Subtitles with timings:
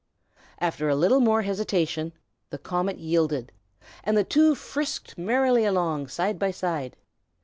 [0.57, 2.13] After a little more hesitation,
[2.49, 3.51] the comet yielded,
[4.03, 6.95] and the two frisked merrily along, side by side.